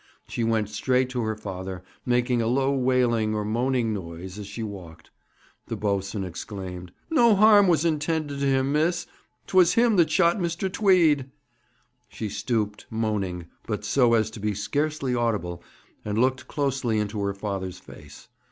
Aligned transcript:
She 0.27 0.43
went 0.43 0.67
straight 0.67 1.09
to 1.11 1.21
her 1.21 1.35
father, 1.35 1.83
making 2.07 2.41
a 2.41 2.47
low 2.47 2.71
wailing 2.71 3.35
or 3.35 3.45
moaning 3.45 3.93
noise 3.93 4.39
as 4.39 4.47
she 4.47 4.63
walked. 4.63 5.11
The 5.67 5.75
boatswain 5.75 6.23
exclaimed: 6.23 6.91
'No 7.11 7.35
harm 7.35 7.67
was 7.67 7.85
intended 7.85 8.39
to 8.39 8.45
him, 8.47 8.71
miss. 8.71 9.05
'Twas 9.45 9.73
him 9.75 9.97
that 9.97 10.09
shot 10.09 10.39
Mr. 10.39 10.73
Tweed.' 10.73 11.29
She 12.09 12.29
stooped, 12.29 12.87
moaning, 12.89 13.45
but 13.67 13.85
so 13.85 14.15
as 14.15 14.31
to 14.31 14.39
be 14.39 14.55
scarcely 14.55 15.13
audible, 15.13 15.61
and 16.03 16.17
looked 16.17 16.47
closely 16.47 16.97
into 16.97 17.21
her 17.21 17.35
father's 17.35 17.77
face. 17.77 18.27